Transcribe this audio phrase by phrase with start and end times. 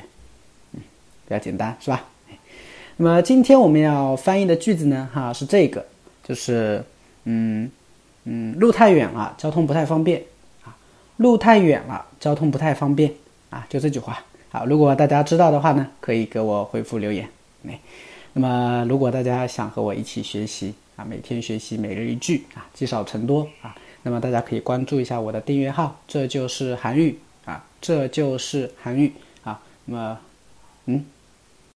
[0.73, 0.81] 嗯，
[1.27, 2.03] 比较简单是吧？
[2.97, 5.85] 那么今天我们要翻译的句子呢，哈，是这个，
[6.23, 6.83] 就是
[7.25, 7.69] 嗯
[8.23, 10.23] 嗯，路太远了，交通不太方便
[10.63, 10.75] 啊，
[11.17, 13.13] 路太远了，交通不太方便
[13.51, 14.19] 啊，就这句话。
[14.50, 17.28] 好，如果大家知道的话呢，可以给我回复留言。
[17.68, 17.78] 哎，
[18.32, 29.12] 那么如果大家想和我一起学习啊，每天学习每日一句啊，积少成多啊，那么大家可以关注一下我的订阅号，这就是韩愈啊，这就是韩愈
[29.44, 29.60] 啊。
[29.84, 30.19] 那么，
[30.86, 31.04] 嗯。